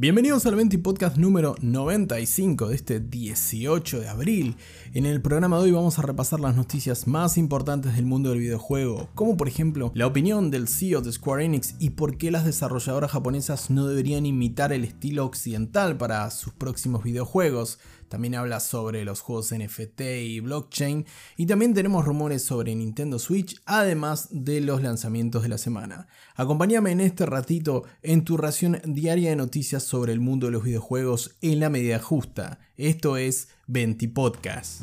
Bienvenidos 0.00 0.46
al 0.46 0.54
20 0.54 0.78
Podcast 0.78 1.16
número 1.16 1.56
95 1.60 2.68
de 2.68 2.76
este 2.76 3.00
18 3.00 3.98
de 3.98 4.08
abril. 4.08 4.54
En 4.94 5.06
el 5.06 5.20
programa 5.20 5.56
de 5.56 5.64
hoy 5.64 5.70
vamos 5.72 5.98
a 5.98 6.02
repasar 6.02 6.38
las 6.38 6.54
noticias 6.54 7.08
más 7.08 7.36
importantes 7.36 7.96
del 7.96 8.06
mundo 8.06 8.30
del 8.30 8.38
videojuego, 8.38 9.08
como 9.16 9.36
por 9.36 9.48
ejemplo 9.48 9.90
la 9.96 10.06
opinión 10.06 10.52
del 10.52 10.68
CEO 10.68 11.00
de 11.00 11.10
Square 11.10 11.44
Enix 11.44 11.74
y 11.80 11.90
por 11.90 12.16
qué 12.16 12.30
las 12.30 12.44
desarrolladoras 12.44 13.10
japonesas 13.10 13.70
no 13.70 13.88
deberían 13.88 14.24
imitar 14.24 14.72
el 14.72 14.84
estilo 14.84 15.26
occidental 15.26 15.96
para 15.96 16.30
sus 16.30 16.52
próximos 16.52 17.02
videojuegos. 17.02 17.80
También 18.08 18.34
habla 18.34 18.60
sobre 18.60 19.04
los 19.04 19.20
juegos 19.20 19.52
NFT 19.52 20.00
y 20.22 20.40
blockchain. 20.40 21.06
Y 21.36 21.46
también 21.46 21.74
tenemos 21.74 22.04
rumores 22.04 22.42
sobre 22.42 22.74
Nintendo 22.74 23.18
Switch, 23.18 23.60
además 23.66 24.28
de 24.30 24.60
los 24.60 24.82
lanzamientos 24.82 25.42
de 25.42 25.48
la 25.48 25.58
semana. 25.58 26.08
Acompáñame 26.34 26.90
en 26.92 27.00
este 27.00 27.26
ratito 27.26 27.84
en 28.02 28.24
tu 28.24 28.36
ración 28.36 28.80
diaria 28.84 29.30
de 29.30 29.36
noticias 29.36 29.82
sobre 29.82 30.12
el 30.12 30.20
mundo 30.20 30.46
de 30.46 30.52
los 30.52 30.64
videojuegos 30.64 31.36
en 31.40 31.60
la 31.60 31.70
medida 31.70 31.98
justa. 31.98 32.60
Esto 32.76 33.16
es 33.16 33.48
20 33.66 34.08
Podcast. 34.08 34.82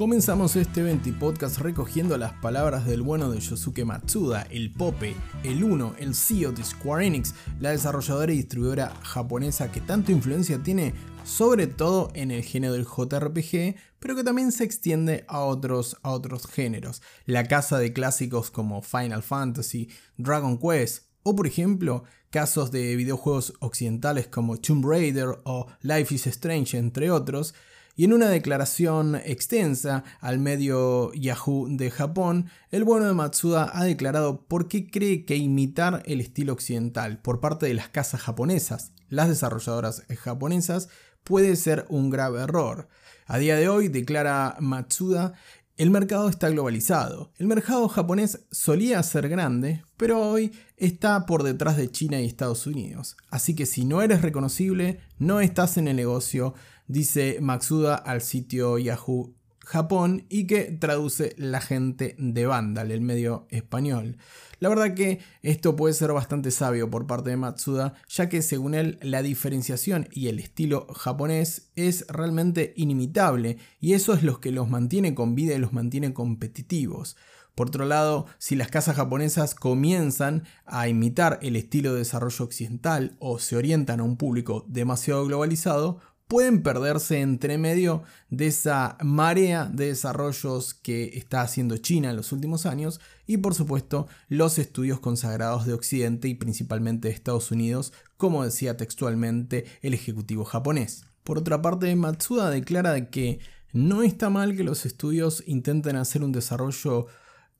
Comenzamos 0.00 0.56
este 0.56 0.82
20 0.82 1.12
podcast 1.12 1.58
recogiendo 1.58 2.16
las 2.16 2.32
palabras 2.32 2.86
del 2.86 3.02
bueno 3.02 3.30
de 3.30 3.38
Yosuke 3.38 3.84
Matsuda, 3.84 4.46
el 4.50 4.72
Pope, 4.72 5.14
el 5.44 5.62
Uno, 5.62 5.94
el 5.98 6.14
CEO 6.14 6.52
de 6.52 6.64
Square 6.64 7.06
Enix, 7.06 7.34
la 7.60 7.72
desarrolladora 7.72 8.32
y 8.32 8.36
distribuidora 8.36 8.94
japonesa 9.02 9.70
que 9.70 9.82
tanto 9.82 10.10
influencia 10.10 10.62
tiene 10.62 10.94
sobre 11.22 11.66
todo 11.66 12.10
en 12.14 12.30
el 12.30 12.42
género 12.42 12.72
del 12.72 12.86
JRPG, 12.86 13.76
pero 13.98 14.16
que 14.16 14.24
también 14.24 14.52
se 14.52 14.64
extiende 14.64 15.26
a 15.28 15.40
otros, 15.40 15.98
a 16.02 16.12
otros 16.12 16.46
géneros. 16.46 17.02
La 17.26 17.44
casa 17.44 17.78
de 17.78 17.92
clásicos 17.92 18.50
como 18.50 18.80
Final 18.80 19.22
Fantasy, 19.22 19.90
Dragon 20.16 20.56
Quest 20.58 21.08
o 21.24 21.36
por 21.36 21.46
ejemplo 21.46 22.04
casos 22.30 22.70
de 22.70 22.96
videojuegos 22.96 23.52
occidentales 23.60 24.28
como 24.28 24.56
Tomb 24.56 24.82
Raider 24.82 25.40
o 25.44 25.66
Life 25.82 26.14
is 26.14 26.26
Strange 26.26 26.78
entre 26.78 27.10
otros, 27.10 27.52
y 28.00 28.04
en 28.04 28.14
una 28.14 28.30
declaración 28.30 29.16
extensa 29.26 30.04
al 30.20 30.38
medio 30.38 31.12
Yahoo 31.12 31.66
de 31.68 31.90
Japón, 31.90 32.46
el 32.70 32.82
bueno 32.82 33.04
de 33.04 33.12
Matsuda 33.12 33.70
ha 33.74 33.84
declarado 33.84 34.46
por 34.46 34.68
qué 34.68 34.90
cree 34.90 35.26
que 35.26 35.36
imitar 35.36 36.02
el 36.06 36.22
estilo 36.22 36.54
occidental 36.54 37.20
por 37.20 37.40
parte 37.40 37.66
de 37.66 37.74
las 37.74 37.90
casas 37.90 38.22
japonesas, 38.22 38.92
las 39.10 39.28
desarrolladoras 39.28 40.04
japonesas, 40.18 40.88
puede 41.24 41.56
ser 41.56 41.84
un 41.90 42.08
grave 42.08 42.40
error. 42.40 42.88
A 43.26 43.36
día 43.36 43.56
de 43.56 43.68
hoy, 43.68 43.88
declara 43.88 44.56
Matsuda, 44.60 45.34
el 45.76 45.90
mercado 45.90 46.30
está 46.30 46.48
globalizado. 46.48 47.32
El 47.36 47.48
mercado 47.48 47.86
japonés 47.88 48.46
solía 48.50 49.02
ser 49.02 49.28
grande, 49.28 49.84
pero 49.98 50.20
hoy 50.20 50.52
está 50.78 51.26
por 51.26 51.42
detrás 51.42 51.76
de 51.76 51.90
China 51.90 52.18
y 52.18 52.26
Estados 52.26 52.66
Unidos. 52.66 53.18
Así 53.28 53.54
que 53.54 53.66
si 53.66 53.84
no 53.84 54.00
eres 54.00 54.22
reconocible, 54.22 55.00
no 55.18 55.40
estás 55.40 55.76
en 55.76 55.88
el 55.88 55.96
negocio 55.96 56.54
dice 56.90 57.38
Maxuda 57.40 57.94
al 57.94 58.20
sitio 58.20 58.78
Yahoo 58.78 59.34
Japón 59.60 60.26
y 60.28 60.48
que 60.48 60.64
traduce 60.64 61.34
la 61.38 61.60
gente 61.60 62.16
de 62.18 62.46
Vandal, 62.46 62.90
el 62.90 63.00
medio 63.00 63.46
español. 63.50 64.16
La 64.58 64.68
verdad 64.68 64.94
que 64.94 65.20
esto 65.42 65.76
puede 65.76 65.94
ser 65.94 66.12
bastante 66.12 66.50
sabio 66.50 66.90
por 66.90 67.06
parte 67.06 67.30
de 67.30 67.36
Matsuda, 67.36 67.94
ya 68.08 68.28
que 68.28 68.42
según 68.42 68.74
él 68.74 68.98
la 69.00 69.22
diferenciación 69.22 70.08
y 70.10 70.26
el 70.26 70.40
estilo 70.40 70.88
japonés 70.92 71.70
es 71.76 72.04
realmente 72.08 72.74
inimitable 72.76 73.58
y 73.78 73.92
eso 73.92 74.12
es 74.12 74.24
lo 74.24 74.40
que 74.40 74.50
los 74.50 74.68
mantiene 74.68 75.14
con 75.14 75.36
vida 75.36 75.54
y 75.54 75.58
los 75.58 75.72
mantiene 75.72 76.12
competitivos. 76.12 77.16
Por 77.54 77.68
otro 77.68 77.84
lado, 77.84 78.26
si 78.38 78.56
las 78.56 78.68
casas 78.68 78.96
japonesas 78.96 79.54
comienzan 79.54 80.44
a 80.64 80.88
imitar 80.88 81.38
el 81.42 81.56
estilo 81.56 81.92
de 81.92 81.98
desarrollo 81.98 82.44
occidental 82.44 83.16
o 83.18 83.38
se 83.38 83.56
orientan 83.56 84.00
a 84.00 84.04
un 84.04 84.16
público 84.16 84.64
demasiado 84.68 85.26
globalizado, 85.26 86.00
pueden 86.30 86.62
perderse 86.62 87.20
entre 87.20 87.58
medio 87.58 88.04
de 88.28 88.46
esa 88.46 88.96
marea 89.02 89.64
de 89.64 89.86
desarrollos 89.86 90.74
que 90.74 91.18
está 91.18 91.42
haciendo 91.42 91.76
China 91.78 92.10
en 92.10 92.16
los 92.16 92.30
últimos 92.30 92.66
años 92.66 93.00
y 93.26 93.38
por 93.38 93.52
supuesto 93.52 94.06
los 94.28 94.56
estudios 94.58 95.00
consagrados 95.00 95.66
de 95.66 95.72
Occidente 95.72 96.28
y 96.28 96.34
principalmente 96.34 97.08
de 97.08 97.14
Estados 97.14 97.50
Unidos, 97.50 97.92
como 98.16 98.44
decía 98.44 98.76
textualmente 98.76 99.64
el 99.82 99.92
ejecutivo 99.92 100.44
japonés. 100.44 101.04
Por 101.24 101.36
otra 101.36 101.62
parte, 101.62 101.96
Matsuda 101.96 102.48
declara 102.48 103.10
que 103.10 103.40
no 103.72 104.04
está 104.04 104.30
mal 104.30 104.54
que 104.54 104.62
los 104.62 104.86
estudios 104.86 105.42
intenten 105.48 105.96
hacer 105.96 106.22
un 106.22 106.30
desarrollo 106.30 107.08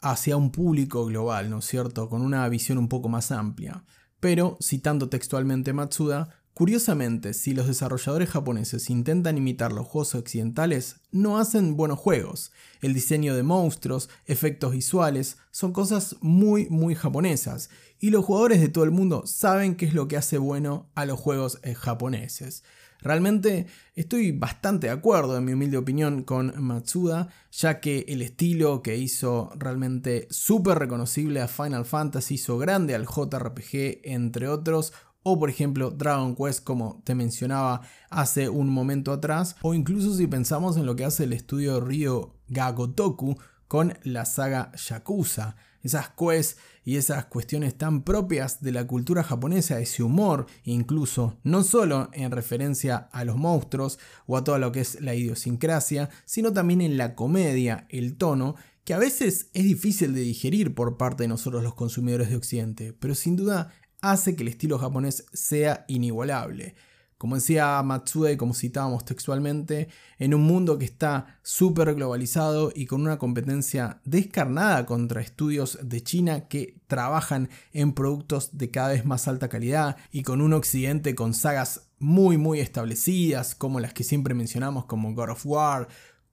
hacia 0.01 0.37
un 0.37 0.53
público 0.53 1.05
global, 1.07 1.51
¿no 1.51 1.59
es 1.59 1.65
cierto?, 1.65 2.09
con 2.09 2.23
una 2.23 2.49
visión 2.49 2.79
un 2.79 2.89
poco 2.89 3.09
más 3.09 3.33
amplia. 3.33 3.83
Pero, 4.21 4.59
citando 4.63 5.09
textualmente 5.09 5.73
Matsuda, 5.73 6.40
Curiosamente, 6.61 7.33
si 7.33 7.55
los 7.55 7.69
desarrolladores 7.69 8.29
japoneses 8.29 8.91
intentan 8.91 9.39
imitar 9.39 9.73
los 9.73 9.87
juegos 9.87 10.15
occidentales, 10.15 10.97
no 11.11 11.39
hacen 11.39 11.75
buenos 11.75 11.99
juegos. 11.99 12.53
El 12.83 12.93
diseño 12.93 13.35
de 13.35 13.43
monstruos, 13.43 14.11
efectos 14.27 14.73
visuales, 14.73 15.39
son 15.53 15.73
cosas 15.73 16.17
muy 16.21 16.69
muy 16.69 16.95
japonesas, 16.95 17.71
y 17.99 18.11
los 18.11 18.27
jugadores 18.27 18.61
de 18.61 18.69
todo 18.69 18.85
el 18.85 18.91
mundo 18.91 19.23
saben 19.25 19.75
qué 19.75 19.87
es 19.87 19.95
lo 19.95 20.07
que 20.07 20.19
hace 20.19 20.37
bueno 20.37 20.91
a 20.95 21.07
los 21.07 21.19
juegos 21.19 21.61
eh, 21.63 21.75
japoneses. 21.75 22.63
Realmente 23.01 23.67
estoy 23.95 24.33
bastante 24.33 24.89
de 24.89 24.93
acuerdo, 24.93 25.39
en 25.39 25.47
mi 25.47 25.55
humilde 25.55 25.79
opinión, 25.79 26.25
con 26.25 26.53
Matsuda, 26.63 27.29
ya 27.51 27.81
que 27.81 28.05
el 28.09 28.21
estilo 28.21 28.83
que 28.83 28.99
hizo 28.99 29.51
realmente 29.57 30.29
súper 30.29 30.79
reconocible 30.79 31.41
a 31.41 31.49
Final 31.49 31.87
Fantasy, 31.87 32.35
hizo 32.35 32.59
grande 32.59 32.95
al 32.95 33.07
JRPG, 33.07 34.01
entre 34.05 34.49
otros, 34.49 34.93
o 35.23 35.39
por 35.39 35.51
ejemplo 35.51 35.91
Dragon 35.91 36.35
Quest 36.35 36.65
como 36.65 37.03
te 37.05 37.15
mencionaba 37.15 37.83
hace 38.09 38.49
un 38.49 38.69
momento 38.69 39.13
atrás, 39.13 39.57
o 39.63 39.75
incluso 39.75 40.15
si 40.15 40.27
pensamos 40.27 40.77
en 40.77 40.87
lo 40.87 40.97
que 40.97 41.05
hace 41.05 41.25
el 41.25 41.33
estudio 41.33 41.81
Ryo 41.81 42.35
Gagotoku 42.49 43.37
con 43.69 43.97
la 44.03 44.25
saga 44.25 44.73
Yakuza, 44.75 45.57
esas 45.83 46.11
quests 46.11 46.57
y 46.85 46.97
esas 46.97 47.27
cuestiones 47.27 47.77
tan 47.77 48.03
propias 48.03 48.61
de 48.63 48.73
la 48.73 48.87
cultura 48.87 49.23
japonesa, 49.23 49.81
ese 49.81 50.03
humor, 50.03 50.47
incluso 50.65 51.39
no 51.45 51.63
solo 51.63 52.11
en 52.13 52.31
referencia 52.31 52.97
a 53.13 53.25
los 53.25 53.37
monstruos 53.37 53.99
o 54.27 54.37
a 54.37 54.45
todo 54.45 54.59
lo 54.59 54.73
que 54.73 54.81
es 54.81 55.01
la 55.01 55.15
idiosincrasia, 55.15 56.11
sino 56.25 56.53
también 56.53 56.81
en 56.81 56.97
la 56.97 57.15
comedia, 57.15 57.87
el 57.91 58.17
tono, 58.17 58.57
que 58.85 58.95
a 58.95 58.99
veces 58.99 59.51
es 59.53 59.65
difícil 59.65 60.15
de 60.15 60.23
digerir 60.23 60.75
por 60.75 60.97
parte 60.97 61.25
de 61.25 61.29
nosotros 61.29 61.63
los 61.63 61.75
consumidores 61.75 62.31
de 62.31 62.37
Occidente, 62.37 62.93
pero 62.93 63.15
sin 63.15 63.37
duda 63.37 63.73
hace 64.03 64.37
que 64.37 64.43
el 64.43 64.49
estilo 64.49 64.79
japonés 64.79 65.25
sea 65.33 65.85
inigualable. 65.89 66.75
Como 67.21 67.35
decía 67.35 67.83
Matsuda 67.83 68.33
y 68.33 68.39
como 68.39 68.55
citábamos 68.55 69.05
textualmente, 69.05 69.89
en 70.19 70.33
un 70.33 70.41
mundo 70.41 70.79
que 70.79 70.87
está 70.87 71.39
súper 71.43 71.95
globalizado 71.95 72.73
y 72.75 72.87
con 72.87 73.03
una 73.03 73.19
competencia 73.19 74.01
descarnada 74.07 74.87
contra 74.87 75.21
estudios 75.21 75.79
de 75.83 76.03
China 76.03 76.49
que 76.49 76.79
trabajan 76.87 77.51
en 77.75 77.93
productos 77.93 78.57
de 78.57 78.71
cada 78.71 78.89
vez 78.93 79.05
más 79.05 79.29
alta 79.29 79.51
calidad 79.51 79.99
y 80.11 80.23
con 80.23 80.41
un 80.41 80.55
occidente 80.55 81.15
con 81.15 81.35
sagas 81.35 81.91
muy 81.99 82.39
muy 82.39 82.59
establecidas 82.59 83.55
como 83.55 83.81
las 83.81 83.93
que 83.93 84.03
siempre 84.03 84.33
mencionamos 84.33 84.87
como 84.87 85.13
God 85.15 85.33
of 85.33 85.45
War, 85.45 85.89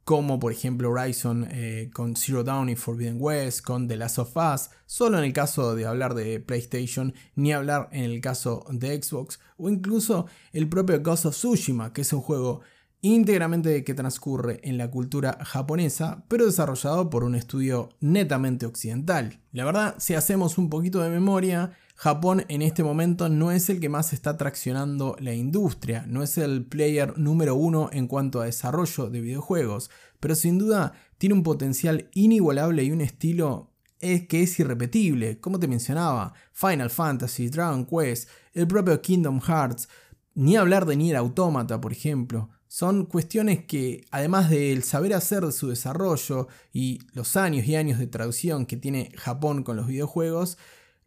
como 0.08 0.40
por 0.40 0.54
ejemplo 0.54 0.90
Horizon 0.90 1.50
eh, 1.52 1.90
con 1.92 2.16
Zero 2.16 2.42
Dawn 2.42 2.70
y 2.70 2.78
Forbidden 2.78 3.18
West, 3.20 3.60
con 3.62 3.90
The 3.90 3.98
Last 3.98 4.20
of 4.20 4.38
Us, 4.38 4.70
solo 4.86 5.18
en 5.18 5.26
el 5.26 5.34
caso 5.34 5.76
de 5.76 5.86
hablar 5.86 6.14
de 6.14 6.40
PlayStation, 6.40 7.14
ni 7.36 7.52
hablar 7.52 7.90
en 7.92 8.06
el 8.06 8.22
caso 8.22 8.66
de 8.72 9.04
Xbox, 9.04 9.38
o 9.58 9.68
incluso 9.70 10.26
el 10.54 10.70
propio 10.70 11.02
Ghost 11.02 11.26
of 11.26 11.36
Tsushima, 11.36 11.92
que 11.92 12.04
es 12.04 12.14
un 12.14 12.22
juego 12.22 12.62
íntegramente 13.02 13.84
que 13.84 13.94
transcurre 13.94 14.60
en 14.64 14.78
la 14.78 14.90
cultura 14.90 15.38
japonesa, 15.44 16.26
pero 16.28 16.46
desarrollado 16.46 17.10
por 17.10 17.24
un 17.24 17.36
estudio 17.36 17.90
netamente 18.00 18.66
occidental. 18.66 19.40
La 19.52 19.66
verdad, 19.66 19.96
si 20.00 20.16
hacemos 20.16 20.58
un 20.58 20.70
poquito 20.70 21.02
de 21.02 21.10
memoria, 21.10 21.72
Japón 21.96 22.46
en 22.48 22.62
este 22.62 22.84
momento 22.84 23.30
no 23.30 23.52
es 23.52 23.70
el 23.70 23.80
que 23.80 23.90
más 23.90 24.14
está 24.14 24.38
traccionando 24.38 25.16
la 25.20 25.34
industria, 25.34 26.06
no 26.08 26.22
es 26.22 26.38
el 26.38 26.66
player 26.66 27.18
número 27.18 27.56
uno 27.56 27.90
en 27.92 28.08
cuanto 28.08 28.42
a 28.42 28.46
desarrollo 28.46 29.10
de 29.10 29.22
videojuegos, 29.22 29.90
pero 30.20 30.36
sin 30.36 30.58
duda 30.58 30.94
tiene 31.18 31.36
un 31.36 31.44
potencial 31.44 32.10
inigualable 32.14 32.84
y 32.84 32.92
un 32.92 33.02
estilo 33.02 33.72
que 34.00 34.44
es 34.44 34.60
irrepetible, 34.60 35.40
como 35.40 35.60
te 35.60 35.68
mencionaba, 35.68 36.34
Final 36.54 36.92
Fantasy, 36.92 37.50
Dragon 37.50 37.86
Quest, 37.86 38.30
el 38.54 38.68
propio 38.68 39.02
Kingdom 39.02 39.42
Hearts, 39.42 39.90
ni 40.36 40.56
hablar 40.56 40.86
de 40.86 40.96
Nier 40.96 41.16
Automata, 41.16 41.82
por 41.82 41.92
ejemplo. 41.92 42.52
Son 42.78 43.08
cuestiones 43.08 43.66
que, 43.66 44.06
además 44.12 44.52
del 44.52 44.84
saber 44.84 45.16
hacer 45.16 45.44
de 45.44 45.52
su 45.52 45.68
desarrollo 45.68 46.48
y 46.72 47.00
los 47.14 47.36
años 47.36 47.66
y 47.66 47.76
años 47.76 47.98
de 47.98 48.06
traducción 48.06 48.68
que 48.68 48.78
tiene 48.78 49.12
Japón 49.16 49.64
con 49.64 49.78
los 49.78 49.88
videojuegos, 49.88 50.60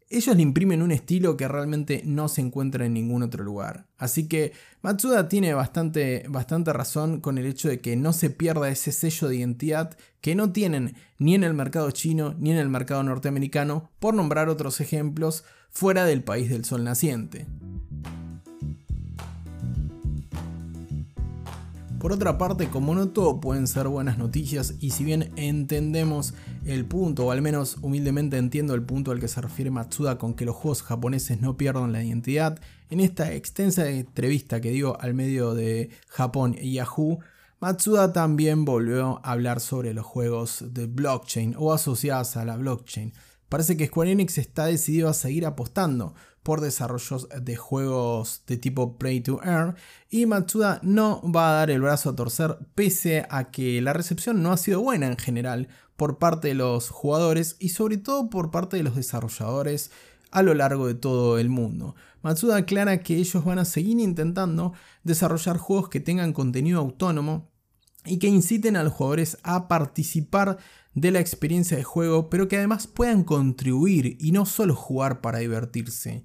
ellos 0.09 0.35
le 0.35 0.41
imprimen 0.41 0.81
un 0.81 0.91
estilo 0.91 1.37
que 1.37 1.47
realmente 1.47 2.01
no 2.03 2.27
se 2.27 2.41
encuentra 2.41 2.85
en 2.85 2.93
ningún 2.93 3.23
otro 3.23 3.45
lugar. 3.45 3.85
Así 3.97 4.27
que 4.27 4.51
Matsuda 4.81 5.29
tiene 5.29 5.53
bastante, 5.53 6.25
bastante 6.27 6.73
razón 6.73 7.21
con 7.21 7.37
el 7.37 7.45
hecho 7.45 7.69
de 7.69 7.79
que 7.79 7.95
no 7.95 8.11
se 8.11 8.29
pierda 8.29 8.67
ese 8.67 8.91
sello 8.91 9.29
de 9.29 9.37
identidad 9.37 9.97
que 10.19 10.35
no 10.35 10.51
tienen 10.51 10.97
ni 11.19 11.35
en 11.35 11.45
el 11.45 11.53
mercado 11.53 11.89
chino 11.91 12.35
ni 12.37 12.51
en 12.51 12.57
el 12.57 12.67
mercado 12.67 13.01
norteamericano, 13.03 13.89
por 13.99 14.13
nombrar 14.13 14.49
otros 14.49 14.81
ejemplos 14.81 15.45
fuera 15.69 16.03
del 16.03 16.21
país 16.21 16.49
del 16.49 16.65
sol 16.65 16.83
naciente. 16.83 17.47
Por 22.01 22.13
otra 22.13 22.39
parte, 22.39 22.67
como 22.67 22.95
no 22.95 23.09
todo 23.09 23.39
pueden 23.39 23.67
ser 23.67 23.87
buenas 23.87 24.17
noticias, 24.17 24.73
y 24.79 24.89
si 24.89 25.03
bien 25.03 25.31
entendemos 25.35 26.33
el 26.65 26.85
punto, 26.85 27.27
o 27.27 27.31
al 27.31 27.43
menos 27.43 27.77
humildemente 27.83 28.37
entiendo 28.37 28.73
el 28.73 28.81
punto 28.81 29.11
al 29.11 29.19
que 29.19 29.27
se 29.27 29.39
refiere 29.39 29.69
Matsuda 29.69 30.17
con 30.17 30.33
que 30.33 30.45
los 30.45 30.55
juegos 30.55 30.81
japoneses 30.81 31.41
no 31.41 31.57
pierdan 31.57 31.91
la 31.91 32.03
identidad, 32.03 32.59
en 32.89 33.01
esta 33.01 33.31
extensa 33.33 33.87
entrevista 33.87 34.59
que 34.61 34.71
dio 34.71 34.99
al 34.99 35.13
medio 35.13 35.53
de 35.53 35.91
Japón 36.07 36.55
y 36.59 36.73
Yahoo, 36.73 37.19
Matsuda 37.59 38.11
también 38.11 38.65
volvió 38.65 39.21
a 39.23 39.33
hablar 39.33 39.59
sobre 39.59 39.93
los 39.93 40.03
juegos 40.03 40.65
de 40.71 40.87
blockchain 40.87 41.53
o 41.55 41.71
asociados 41.71 42.35
a 42.35 42.45
la 42.45 42.57
blockchain. 42.57 43.13
Parece 43.51 43.75
que 43.75 43.87
Square 43.87 44.13
Enix 44.13 44.37
está 44.37 44.67
decidido 44.67 45.09
a 45.09 45.13
seguir 45.13 45.45
apostando 45.45 46.15
por 46.41 46.61
desarrollos 46.61 47.27
de 47.37 47.57
juegos 47.57 48.43
de 48.47 48.55
tipo 48.55 48.97
Play 48.97 49.19
to 49.19 49.41
Earn 49.43 49.75
y 50.09 50.25
Matsuda 50.25 50.79
no 50.83 51.21
va 51.29 51.49
a 51.49 51.55
dar 51.55 51.69
el 51.69 51.81
brazo 51.81 52.09
a 52.11 52.15
torcer 52.15 52.59
pese 52.75 53.25
a 53.29 53.51
que 53.51 53.81
la 53.81 53.91
recepción 53.91 54.41
no 54.41 54.53
ha 54.53 54.57
sido 54.57 54.79
buena 54.79 55.07
en 55.07 55.17
general 55.17 55.67
por 55.97 56.17
parte 56.17 56.47
de 56.47 56.53
los 56.53 56.89
jugadores 56.91 57.57
y 57.59 57.69
sobre 57.69 57.97
todo 57.97 58.29
por 58.29 58.51
parte 58.51 58.77
de 58.77 58.83
los 58.83 58.95
desarrolladores 58.95 59.91
a 60.31 60.43
lo 60.43 60.53
largo 60.53 60.87
de 60.87 60.95
todo 60.95 61.37
el 61.37 61.49
mundo. 61.49 61.93
Matsuda 62.21 62.55
aclara 62.55 63.03
que 63.03 63.17
ellos 63.17 63.43
van 63.43 63.59
a 63.59 63.65
seguir 63.65 63.99
intentando 63.99 64.71
desarrollar 65.03 65.57
juegos 65.57 65.89
que 65.89 65.99
tengan 65.99 66.31
contenido 66.31 66.79
autónomo 66.79 67.51
y 68.05 68.17
que 68.17 68.27
inciten 68.27 68.77
a 68.77 68.83
los 68.83 68.93
jugadores 68.93 69.39
a 69.43 69.67
participar 69.67 70.57
de 70.93 71.11
la 71.11 71.19
experiencia 71.19 71.77
de 71.77 71.83
juego, 71.83 72.29
pero 72.29 72.47
que 72.47 72.57
además 72.57 72.87
puedan 72.87 73.23
contribuir 73.23 74.17
y 74.19 74.31
no 74.31 74.45
solo 74.45 74.75
jugar 74.75 75.21
para 75.21 75.39
divertirse. 75.39 76.23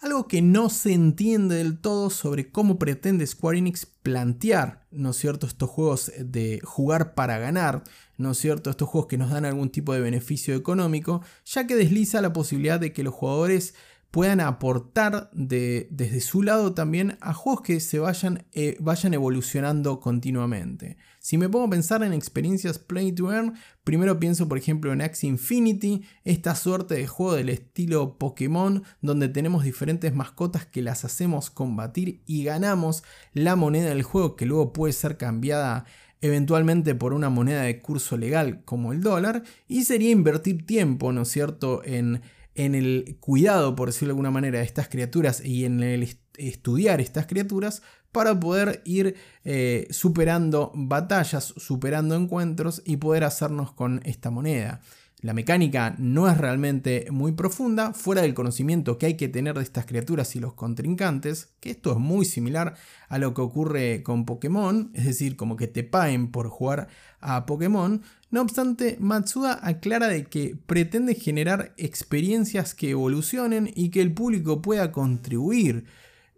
Algo 0.00 0.28
que 0.28 0.42
no 0.42 0.70
se 0.70 0.92
entiende 0.92 1.56
del 1.56 1.80
todo 1.80 2.10
sobre 2.10 2.52
cómo 2.52 2.78
pretende 2.78 3.26
Square 3.26 3.58
Enix 3.58 3.84
plantear, 3.84 4.86
¿no 4.92 5.10
es 5.10 5.16
cierto?, 5.16 5.46
estos 5.48 5.68
juegos 5.68 6.12
de 6.16 6.60
jugar 6.62 7.14
para 7.14 7.38
ganar, 7.38 7.82
¿no 8.16 8.30
es 8.30 8.38
cierto?, 8.38 8.70
estos 8.70 8.88
juegos 8.88 9.08
que 9.08 9.18
nos 9.18 9.30
dan 9.30 9.44
algún 9.44 9.70
tipo 9.70 9.92
de 9.92 10.00
beneficio 10.00 10.54
económico, 10.54 11.22
ya 11.44 11.66
que 11.66 11.74
desliza 11.74 12.20
la 12.20 12.32
posibilidad 12.32 12.78
de 12.78 12.92
que 12.92 13.02
los 13.02 13.12
jugadores 13.12 13.74
puedan 14.10 14.40
aportar 14.40 15.30
desde 15.32 16.20
su 16.20 16.42
lado 16.42 16.72
también 16.72 17.18
a 17.20 17.34
juegos 17.34 17.62
que 17.62 17.80
se 17.80 17.98
vayan, 17.98 18.46
eh, 18.52 18.76
vayan 18.80 19.12
evolucionando 19.12 20.00
continuamente. 20.00 20.96
Si 21.20 21.36
me 21.36 21.48
pongo 21.48 21.66
a 21.66 21.70
pensar 21.70 22.02
en 22.02 22.14
experiencias 22.14 22.78
play 22.78 23.12
to 23.12 23.32
earn, 23.32 23.54
primero 23.84 24.18
pienso 24.18 24.48
por 24.48 24.56
ejemplo 24.56 24.92
en 24.92 25.02
Axie 25.02 25.28
Infinity, 25.28 26.04
esta 26.24 26.54
suerte 26.54 26.94
de 26.94 27.06
juego 27.06 27.34
del 27.34 27.50
estilo 27.50 28.16
Pokémon, 28.18 28.82
donde 29.02 29.28
tenemos 29.28 29.64
diferentes 29.64 30.14
mascotas 30.14 30.64
que 30.64 30.80
las 30.80 31.04
hacemos 31.04 31.50
combatir 31.50 32.22
y 32.24 32.44
ganamos 32.44 33.04
la 33.34 33.56
moneda 33.56 33.90
del 33.90 34.02
juego 34.02 34.36
que 34.36 34.46
luego 34.46 34.72
puede 34.72 34.94
ser 34.94 35.18
cambiada 35.18 35.84
eventualmente 36.20 36.94
por 36.94 37.12
una 37.12 37.28
moneda 37.28 37.62
de 37.62 37.80
curso 37.80 38.16
legal 38.16 38.62
como 38.64 38.92
el 38.92 39.02
dólar, 39.02 39.44
y 39.68 39.84
sería 39.84 40.10
invertir 40.10 40.66
tiempo, 40.66 41.12
¿no 41.12 41.22
es 41.22 41.28
cierto?, 41.28 41.82
en 41.84 42.22
en 42.58 42.74
el 42.74 43.16
cuidado, 43.20 43.76
por 43.76 43.88
decirlo 43.88 44.08
de 44.08 44.12
alguna 44.16 44.32
manera, 44.32 44.58
de 44.58 44.64
estas 44.64 44.88
criaturas 44.88 45.42
y 45.44 45.64
en 45.64 45.80
el 45.80 46.18
estudiar 46.36 47.00
estas 47.00 47.26
criaturas 47.26 47.82
para 48.10 48.38
poder 48.38 48.82
ir 48.84 49.14
eh, 49.44 49.86
superando 49.90 50.72
batallas, 50.74 51.54
superando 51.56 52.16
encuentros 52.16 52.82
y 52.84 52.96
poder 52.96 53.22
hacernos 53.22 53.72
con 53.72 54.00
esta 54.04 54.30
moneda. 54.30 54.80
La 55.20 55.34
mecánica 55.34 55.96
no 55.98 56.28
es 56.28 56.38
realmente 56.38 57.08
muy 57.10 57.32
profunda, 57.32 57.92
fuera 57.92 58.22
del 58.22 58.34
conocimiento 58.34 58.98
que 58.98 59.06
hay 59.06 59.16
que 59.16 59.26
tener 59.26 59.56
de 59.56 59.64
estas 59.64 59.84
criaturas 59.84 60.36
y 60.36 60.38
los 60.38 60.54
contrincantes, 60.54 61.48
que 61.58 61.70
esto 61.70 61.90
es 61.90 61.98
muy 61.98 62.24
similar 62.24 62.76
a 63.08 63.18
lo 63.18 63.34
que 63.34 63.40
ocurre 63.40 64.04
con 64.04 64.24
Pokémon, 64.24 64.92
es 64.94 65.06
decir, 65.06 65.34
como 65.34 65.56
que 65.56 65.66
te 65.66 65.82
paguen 65.82 66.30
por 66.30 66.48
jugar 66.48 66.86
a 67.20 67.46
Pokémon. 67.46 68.00
No 68.30 68.42
obstante, 68.42 68.96
Matsuda 69.00 69.58
aclara 69.60 70.06
de 70.06 70.26
que 70.26 70.56
pretende 70.66 71.16
generar 71.16 71.74
experiencias 71.78 72.76
que 72.76 72.90
evolucionen 72.90 73.72
y 73.74 73.88
que 73.88 74.02
el 74.02 74.12
público 74.12 74.62
pueda 74.62 74.92
contribuir 74.92 75.84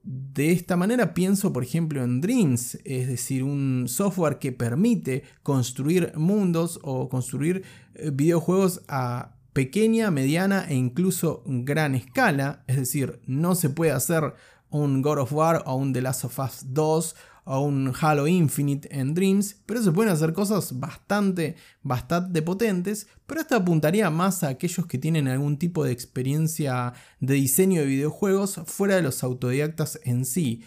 de 0.02 0.52
esta 0.52 0.76
manera 0.76 1.14
pienso, 1.14 1.52
por 1.52 1.62
ejemplo, 1.62 2.02
en 2.02 2.20
Dreams, 2.20 2.78
es 2.84 3.08
decir, 3.08 3.42
un 3.44 3.86
software 3.86 4.38
que 4.38 4.52
permite 4.52 5.24
construir 5.42 6.12
mundos 6.16 6.78
o 6.82 7.08
construir 7.08 7.64
eh, 7.94 8.10
videojuegos 8.12 8.82
a 8.88 9.36
pequeña, 9.52 10.10
mediana 10.10 10.66
e 10.68 10.74
incluso 10.74 11.42
gran 11.46 11.94
escala. 11.94 12.64
Es 12.66 12.76
decir, 12.76 13.20
no 13.26 13.54
se 13.54 13.70
puede 13.70 13.92
hacer 13.92 14.34
un 14.70 15.02
God 15.02 15.18
of 15.18 15.32
War 15.32 15.62
o 15.66 15.74
un 15.74 15.92
The 15.92 16.02
Last 16.02 16.24
of 16.24 16.38
Us 16.38 16.64
2 16.68 17.16
o 17.52 17.62
un 17.62 17.92
Halo 18.00 18.28
Infinite 18.28 18.88
en 18.96 19.12
Dreams, 19.12 19.56
pero 19.66 19.82
se 19.82 19.90
pueden 19.90 20.12
hacer 20.12 20.32
cosas 20.32 20.78
bastante, 20.78 21.56
bastante 21.82 22.42
potentes, 22.42 23.08
pero 23.26 23.40
esto 23.40 23.56
apuntaría 23.56 24.08
más 24.08 24.44
a 24.44 24.50
aquellos 24.50 24.86
que 24.86 24.98
tienen 24.98 25.26
algún 25.26 25.58
tipo 25.58 25.82
de 25.82 25.90
experiencia 25.90 26.92
de 27.18 27.34
diseño 27.34 27.80
de 27.80 27.88
videojuegos 27.88 28.60
fuera 28.66 28.94
de 28.94 29.02
los 29.02 29.24
autodidactas 29.24 29.98
en 30.04 30.24
sí. 30.26 30.62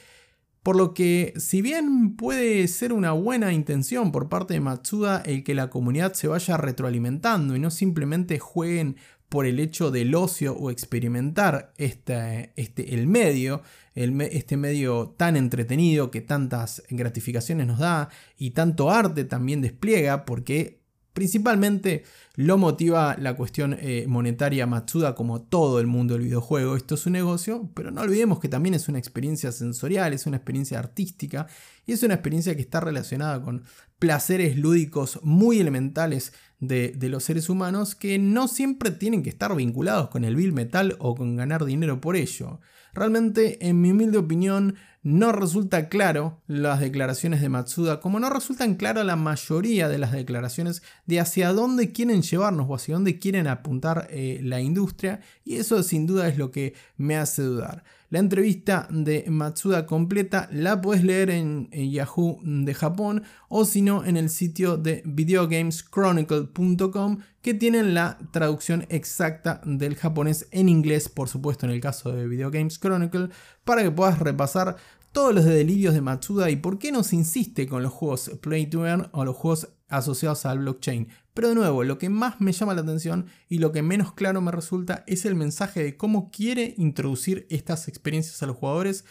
Por 0.64 0.78
lo 0.78 0.94
que, 0.94 1.34
si 1.36 1.62
bien 1.62 2.16
puede 2.16 2.68
ser 2.70 2.94
una 2.94 3.12
buena 3.12 3.52
intención 3.52 4.14
por 4.14 4.30
parte 4.30 4.54
de 4.54 4.62
Matsuda 4.62 5.22
el 5.26 5.44
que 5.44 5.56
la 5.56 5.70
comunidad 5.70 6.14
se 6.14 6.30
vaya 6.30 6.56
retroalimentando 6.56 7.56
y 7.56 7.60
no 7.60 7.70
simplemente 7.70 8.40
jueguen 8.40 8.96
por 9.28 9.46
el 9.46 9.60
hecho 9.60 9.92
del 9.92 10.16
ocio 10.16 10.56
o 10.56 10.70
experimentar 10.70 11.74
este, 11.78 12.54
este, 12.56 12.94
el 12.94 13.08
medio, 13.08 13.62
este 13.96 14.58
medio 14.58 15.16
tan 15.18 15.36
entretenido 15.36 16.12
que 16.12 16.22
tantas 16.22 16.84
gratificaciones 16.90 17.68
nos 17.68 17.80
da 17.80 18.10
y 18.38 18.52
tanto 18.52 18.90
arte 18.90 19.26
también 19.26 19.60
despliega, 19.60 20.24
porque 20.24 20.83
principalmente 21.14 22.04
lo 22.36 22.58
motiva 22.58 23.16
la 23.20 23.36
cuestión 23.36 23.78
eh, 23.80 24.06
monetaria 24.08 24.66
Matsuda 24.66 25.14
como 25.14 25.42
todo 25.42 25.80
el 25.80 25.88
mundo 25.88 26.16
del 26.16 26.24
videojuego. 26.24 26.76
Esto 26.76 26.96
es 26.96 27.06
un 27.06 27.14
negocio, 27.14 27.70
pero 27.76 27.92
no 27.92 28.02
olvidemos 28.02 28.40
que 28.40 28.50
también 28.50 28.74
es 28.74 28.90
una 28.90 28.98
experiencia 28.98 29.52
sensorial, 29.52 30.14
es 30.14 30.26
una 30.26 30.38
experiencia 30.38 30.80
artística 30.80 31.48
y 31.86 31.92
es 31.92 32.02
una 32.02 32.16
experiencia 32.16 32.56
que 32.56 32.62
está 32.62 32.80
relacionada 32.80 33.42
con 33.42 33.64
placeres 34.00 34.58
lúdicos 34.58 35.20
muy 35.24 35.60
elementales 35.60 36.34
de, 36.68 37.10
los 37.10 37.24
seres 37.24 37.50
humanos 37.50 37.96
que 37.96 38.20
no 38.20 38.48
siempre 38.48 38.92
tienen 38.92 39.24
que 39.24 39.30
estar 39.30 39.56
vinculados 39.56 40.10
con 40.10 40.24
el 40.24 40.36
bill 40.36 40.54
metal 40.54 40.96
o 41.00 41.16
con 41.16 41.36
ganar 41.36 41.66
dinero 41.66 42.02
por 42.02 42.16
ello. 42.16 42.60
Realmente, 42.94 43.68
en 43.68 43.82
mi 43.82 43.92
humilde 43.92 44.18
opinión, 44.18 44.76
no 45.02 45.32
resulta 45.34 45.90
claro 45.90 46.42
las 46.48 46.80
declaraciones 46.80 47.42
de 47.42 47.50
Matsuda, 47.50 48.00
como 48.00 48.20
no 48.20 48.30
resultan 48.30 48.76
claras 48.76 49.06
la 49.06 49.18
mayoría 49.18 49.90
de 49.90 49.98
las 49.98 50.14
declaraciones 50.14 50.82
de 51.06 51.20
hacia 51.20 51.52
dónde 51.52 51.92
quieren 51.92 52.22
llevarnos 52.22 52.68
o 52.70 52.76
hacia 52.76 52.96
dónde 52.96 53.20
quieren 53.20 53.48
apuntar 53.48 54.08
eh, 54.10 54.40
la 54.44 54.62
industria, 54.62 55.20
y 55.44 55.58
eso 55.58 55.84
sin 55.84 56.08
duda 56.08 56.30
es 56.30 56.38
lo 56.38 56.52
que 56.52 56.74
me 56.96 57.18
hace 57.18 57.42
dudar. 57.42 57.84
La 58.14 58.20
entrevista 58.20 58.88
de 58.92 59.26
Matsuda 59.28 59.88
completa. 59.88 60.48
La 60.52 60.80
puedes 60.80 61.04
leer 61.04 61.32
en, 61.32 61.68
Yahoo 61.72 62.38
de 62.44 62.76
Japón 62.76 63.24
o 63.50 63.66
si 63.66 63.82
no 63.82 64.06
en 64.06 64.18
el 64.18 64.30
sitio 64.30 64.78
de 64.78 65.02
videogameschronicle.com 65.04 67.18
que 67.42 67.56
tienen 67.56 67.96
la 67.96 68.20
traducción 68.30 68.86
exacta 68.90 69.62
del 69.66 69.96
japonés 69.96 70.48
en 70.52 70.70
inglés, 70.70 71.10
por 71.10 71.28
supuesto 71.28 71.66
en 71.66 71.72
el 71.72 71.82
caso 71.82 72.12
de 72.12 72.28
Video 72.28 72.52
Games 72.52 72.80
Chronicle, 72.80 73.30
para 73.64 73.82
que 73.82 73.90
puedas 73.90 74.20
repasar 74.20 74.76
todos 75.14 75.34
los 75.34 75.46
delirios 75.46 75.94
de 75.94 76.02
Matsuda 76.02 76.50
y 76.50 76.56
por 76.56 76.80
qué 76.80 76.92
nos 76.92 77.14
insiste 77.14 77.68
con 77.68 77.84
los 77.84 77.94
juegos 77.94 78.32
Play 78.42 78.66
to 78.66 78.86
Earn 78.86 79.10
o 79.14 79.24
los 79.24 79.36
juegos 79.36 79.70
asociados 79.88 80.46
al 80.46 80.60
blockchain. 80.60 81.08
Pero 81.36 81.50
de 81.50 81.56
nuevo, 81.56 81.84
lo 81.84 82.00
que 82.00 82.10
más 82.10 82.42
me 82.42 82.52
llama 82.52 82.74
la 82.74 82.82
atención 82.82 83.28
y 83.48 83.60
lo 83.60 83.72
que 83.72 83.84
menos 83.84 84.14
claro 84.14 84.42
me 84.42 84.52
resulta 84.52 85.04
es 85.08 85.26
el 85.26 85.36
mensaje 85.36 85.84
de 85.84 85.98
cómo 85.98 86.32
quiere 86.32 86.74
introducir 86.78 87.46
estas 87.50 87.88
experiencias 87.88 88.42
a 88.42 88.48
los 88.48 88.58
jugadores, 88.58 89.06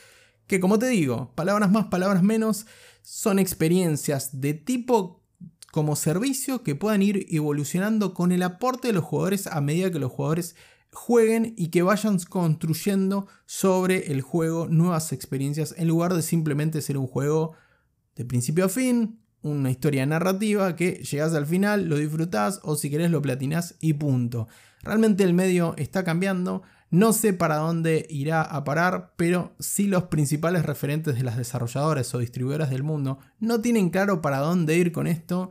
que 0.48 0.58
como 0.58 0.78
te 0.78 0.88
digo, 0.88 1.32
palabras 1.36 1.70
más, 1.70 1.86
palabras 1.86 2.24
menos, 2.24 2.66
son 3.02 3.38
experiencias 3.38 4.40
de 4.40 4.54
tipo 4.54 5.22
como 5.70 5.96
servicio 5.96 6.64
que 6.64 6.74
puedan 6.74 7.00
ir 7.00 7.26
evolucionando 7.30 8.12
con 8.12 8.32
el 8.32 8.42
aporte 8.42 8.88
de 8.88 8.94
los 8.94 9.04
jugadores 9.04 9.46
a 9.46 9.60
medida 9.60 9.90
que 9.90 10.00
los 10.00 10.12
jugadores 10.12 10.56
jueguen 10.92 11.54
y 11.56 11.68
que 11.68 11.82
vayan 11.82 12.18
construyendo 12.28 13.26
sobre 13.46 14.12
el 14.12 14.20
juego 14.20 14.68
nuevas 14.68 15.12
experiencias 15.12 15.74
en 15.78 15.88
lugar 15.88 16.14
de 16.14 16.22
simplemente 16.22 16.82
ser 16.82 16.98
un 16.98 17.06
juego 17.06 17.52
de 18.14 18.24
principio 18.24 18.66
a 18.66 18.68
fin, 18.68 19.18
una 19.42 19.70
historia 19.70 20.06
narrativa 20.06 20.76
que 20.76 21.02
llegas 21.02 21.34
al 21.34 21.46
final, 21.46 21.88
lo 21.88 21.96
disfrutás 21.96 22.60
o 22.62 22.76
si 22.76 22.90
querés 22.90 23.10
lo 23.10 23.22
platinás 23.22 23.74
y 23.80 23.94
punto. 23.94 24.48
Realmente 24.82 25.24
el 25.24 25.34
medio 25.34 25.74
está 25.76 26.04
cambiando, 26.04 26.62
No 26.90 27.14
sé 27.14 27.32
para 27.32 27.56
dónde 27.56 28.06
irá 28.10 28.42
a 28.42 28.64
parar, 28.64 29.14
pero 29.16 29.54
si 29.58 29.86
los 29.86 30.04
principales 30.04 30.66
referentes 30.66 31.14
de 31.14 31.22
las 31.22 31.38
desarrolladoras 31.38 32.14
o 32.14 32.18
distribuidoras 32.18 32.68
del 32.68 32.82
mundo 32.82 33.18
no 33.40 33.62
tienen 33.62 33.88
claro 33.88 34.20
para 34.20 34.38
dónde 34.38 34.76
ir 34.76 34.92
con 34.92 35.06
esto, 35.06 35.50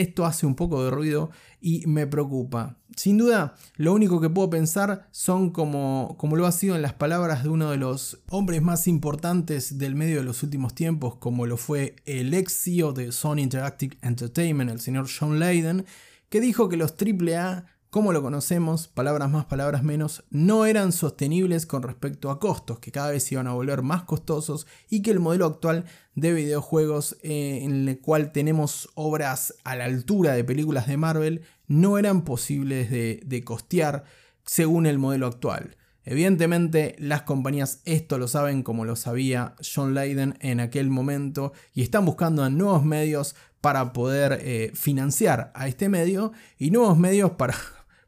esto 0.00 0.24
hace 0.24 0.46
un 0.46 0.54
poco 0.54 0.84
de 0.84 0.90
ruido 0.90 1.30
y 1.60 1.86
me 1.86 2.06
preocupa. 2.06 2.78
Sin 2.96 3.18
duda, 3.18 3.54
lo 3.76 3.92
único 3.92 4.20
que 4.20 4.28
puedo 4.28 4.50
pensar 4.50 5.08
son 5.12 5.50
como, 5.50 6.16
como 6.18 6.36
lo 6.36 6.46
ha 6.46 6.52
sido 6.52 6.76
en 6.76 6.82
las 6.82 6.92
palabras 6.92 7.42
de 7.42 7.48
uno 7.48 7.70
de 7.70 7.76
los 7.76 8.22
hombres 8.28 8.62
más 8.62 8.86
importantes 8.88 9.78
del 9.78 9.94
medio 9.94 10.18
de 10.18 10.24
los 10.24 10.42
últimos 10.42 10.74
tiempos, 10.74 11.16
como 11.16 11.46
lo 11.46 11.56
fue 11.56 11.96
el 12.04 12.34
ex 12.34 12.52
CEO 12.64 12.92
de 12.92 13.12
Sony 13.12 13.38
Interactive 13.38 13.96
Entertainment, 14.02 14.70
el 14.70 14.80
señor 14.80 15.06
John 15.08 15.38
Layden, 15.38 15.86
que 16.28 16.40
dijo 16.40 16.68
que 16.68 16.76
los 16.76 16.94
AAA 16.98 17.66
como 17.92 18.14
lo 18.14 18.22
conocemos, 18.22 18.88
palabras 18.88 19.28
más, 19.28 19.44
palabras 19.44 19.82
menos, 19.82 20.24
no 20.30 20.64
eran 20.64 20.92
sostenibles 20.92 21.66
con 21.66 21.82
respecto 21.82 22.30
a 22.30 22.40
costos, 22.40 22.78
que 22.78 22.90
cada 22.90 23.10
vez 23.10 23.30
iban 23.30 23.46
a 23.46 23.52
volver 23.52 23.82
más 23.82 24.04
costosos 24.04 24.66
y 24.88 25.02
que 25.02 25.10
el 25.10 25.20
modelo 25.20 25.44
actual 25.44 25.84
de 26.14 26.32
videojuegos 26.32 27.18
eh, 27.22 27.60
en 27.64 27.86
el 27.86 28.00
cual 28.00 28.32
tenemos 28.32 28.88
obras 28.94 29.56
a 29.64 29.76
la 29.76 29.84
altura 29.84 30.32
de 30.32 30.42
películas 30.42 30.86
de 30.86 30.96
Marvel 30.96 31.42
no 31.66 31.98
eran 31.98 32.24
posibles 32.24 32.90
de, 32.90 33.42
costear 33.44 34.04
según 34.46 34.86
el 34.86 34.98
modelo 34.98 35.26
actual. 35.26 35.76
Evidentemente 36.06 36.96
las 36.98 37.22
compañías 37.22 37.82
esto 37.84 38.16
lo 38.16 38.26
saben 38.26 38.62
como 38.62 38.86
lo 38.86 38.96
sabía 38.96 39.54
John 39.62 39.92
Layden 39.92 40.38
en 40.40 40.60
aquel 40.60 40.88
momento 40.88 41.52
y 41.74 41.82
están 41.82 42.06
buscando 42.06 42.48
nuevos 42.48 42.86
medios 42.86 43.36
para 43.60 43.92
poder 43.92 44.40
eh, 44.42 44.72
financiar 44.74 45.52
a 45.54 45.68
este 45.68 45.90
medio 45.90 46.32
y 46.58 46.70
nuevos 46.72 46.98
medios 46.98 47.32
para, 47.32 47.54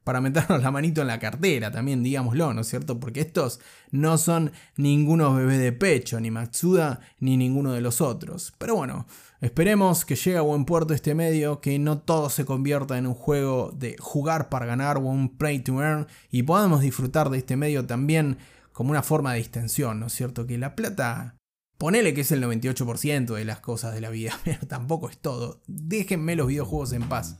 para 0.04 0.20
meternos 0.20 0.62
la 0.62 0.70
manito 0.70 1.00
en 1.00 1.08
la 1.08 1.18
cartera, 1.18 1.70
también 1.70 2.02
digámoslo, 2.02 2.52
¿no 2.52 2.60
es 2.60 2.68
cierto? 2.68 3.00
Porque 3.00 3.20
estos 3.20 3.60
no 3.90 4.18
son 4.18 4.52
ningunos 4.76 5.36
bebés 5.36 5.58
de 5.58 5.72
pecho, 5.72 6.20
ni 6.20 6.30
Matsuda, 6.30 7.00
ni 7.18 7.36
ninguno 7.36 7.72
de 7.72 7.80
los 7.80 8.00
otros. 8.00 8.52
Pero 8.58 8.76
bueno, 8.76 9.06
esperemos 9.40 10.04
que 10.04 10.14
llegue 10.14 10.36
a 10.36 10.42
buen 10.42 10.66
puerto 10.66 10.94
este 10.94 11.14
medio, 11.14 11.60
que 11.60 11.78
no 11.78 11.98
todo 11.98 12.30
se 12.30 12.44
convierta 12.44 12.98
en 12.98 13.06
un 13.06 13.14
juego 13.14 13.72
de 13.74 13.96
jugar 13.98 14.50
para 14.50 14.66
ganar 14.66 14.98
o 14.98 15.00
un 15.00 15.36
play 15.36 15.60
to 15.60 15.82
earn, 15.82 16.06
y 16.30 16.42
podamos 16.42 16.82
disfrutar 16.82 17.30
de 17.30 17.38
este 17.38 17.56
medio 17.56 17.86
también 17.86 18.38
como 18.72 18.90
una 18.90 19.02
forma 19.02 19.32
de 19.32 19.38
distensión, 19.38 20.00
¿no 20.00 20.06
es 20.06 20.12
cierto? 20.12 20.46
Que 20.46 20.58
la 20.58 20.76
plata 20.76 21.36
Ponele 21.78 22.14
que 22.14 22.20
es 22.20 22.30
el 22.30 22.42
98% 22.42 23.34
de 23.34 23.44
las 23.44 23.60
cosas 23.60 23.94
de 23.94 24.00
la 24.00 24.10
vida, 24.10 24.38
pero 24.44 24.66
tampoco 24.66 25.08
es 25.08 25.18
todo. 25.18 25.60
Déjenme 25.66 26.36
los 26.36 26.46
videojuegos 26.46 26.92
en 26.92 27.02
paz. 27.08 27.38